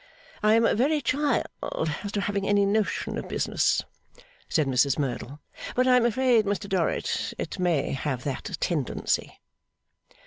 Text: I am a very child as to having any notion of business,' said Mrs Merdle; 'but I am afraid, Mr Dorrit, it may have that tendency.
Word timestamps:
I 0.41 0.55
am 0.55 0.65
a 0.65 0.73
very 0.73 0.99
child 0.99 1.45
as 2.03 2.11
to 2.13 2.21
having 2.21 2.47
any 2.47 2.65
notion 2.65 3.19
of 3.19 3.27
business,' 3.27 3.83
said 4.49 4.65
Mrs 4.65 4.97
Merdle; 4.97 5.39
'but 5.75 5.85
I 5.85 5.95
am 5.95 6.07
afraid, 6.07 6.45
Mr 6.45 6.67
Dorrit, 6.67 7.35
it 7.37 7.59
may 7.59 7.91
have 7.91 8.23
that 8.23 8.57
tendency. 8.59 9.39